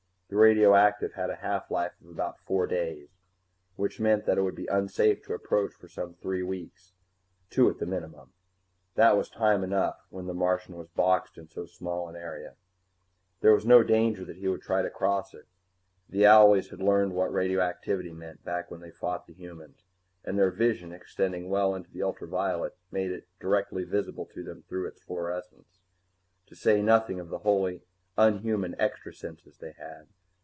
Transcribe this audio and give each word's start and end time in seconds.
The 0.29 0.37
radioactive 0.37 1.11
had 1.15 1.29
a 1.29 1.35
half 1.35 1.69
life 1.69 1.91
of 2.01 2.09
about 2.09 2.39
four 2.39 2.65
days, 2.65 3.09
which 3.75 3.99
meant 3.99 4.25
that 4.25 4.37
it 4.37 4.43
would 4.43 4.55
be 4.55 4.65
unsafe 4.67 5.21
to 5.23 5.33
approach 5.33 5.73
for 5.73 5.89
some 5.89 6.13
three 6.13 6.41
weeks 6.41 6.93
two 7.49 7.69
at 7.69 7.79
the 7.79 7.85
minimum. 7.85 8.31
That 8.95 9.17
was 9.17 9.29
time 9.29 9.61
enough, 9.61 9.97
when 10.09 10.27
the 10.27 10.33
Martian 10.33 10.77
was 10.77 10.87
boxed 10.87 11.37
in 11.37 11.49
so 11.49 11.65
small 11.65 12.07
an 12.07 12.15
area. 12.15 12.55
There 13.41 13.51
was 13.51 13.65
no 13.65 13.83
danger 13.83 14.23
that 14.23 14.37
he 14.37 14.47
would 14.47 14.61
try 14.61 14.81
to 14.81 14.89
cross 14.89 15.33
it. 15.33 15.47
The 16.07 16.25
owlies 16.27 16.69
had 16.69 16.79
learned 16.79 17.11
what 17.13 17.33
radioactivity 17.33 18.13
meant, 18.13 18.45
back 18.45 18.71
when 18.71 18.79
they 18.79 18.91
fought 18.91 19.27
the 19.27 19.33
humans. 19.33 19.83
And 20.23 20.39
their 20.39 20.49
vision, 20.51 20.93
extending 20.93 21.49
well 21.49 21.75
into 21.75 21.91
the 21.91 22.03
ultra 22.03 22.29
violet, 22.29 22.77
made 22.89 23.11
it 23.11 23.27
directly 23.41 23.83
visible 23.83 24.27
to 24.27 24.45
them 24.45 24.63
through 24.69 24.87
its 24.87 25.03
fluorescence 25.03 25.81
to 26.47 26.55
say 26.55 26.81
nothing 26.81 27.19
of 27.19 27.27
the 27.27 27.39
wholly 27.39 27.83
unhuman 28.17 28.77
extra 28.79 29.13
senses 29.13 29.57
they 29.57 29.73
had. 29.77 30.07